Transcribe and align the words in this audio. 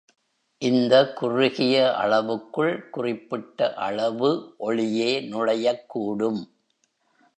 இந்த 0.61 1.13
குறுகிய 1.13 1.95
அளவுக்குள் 1.95 2.89
குறிப்பிட்ட 2.89 3.73
அளவு 3.73 4.55
ஒளியே 4.57 5.21
நுழையக் 5.21 5.85
கூடும். 5.87 6.41